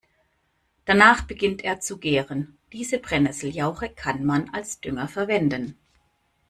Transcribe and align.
Danach 0.85 1.27
beginnt 1.27 1.63
er 1.63 1.79
zu 1.79 1.99
gären. 1.99 2.57
Diese 2.73 2.97
Brennesseljauche 2.97 3.89
kann 3.89 4.25
man 4.25 4.49
als 4.49 4.79
Dünger 4.79 5.07
verwenden. 5.07 5.77